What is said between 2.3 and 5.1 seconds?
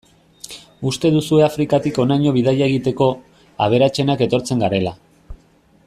bidaia egiteko, aberatsenak etortzen garela.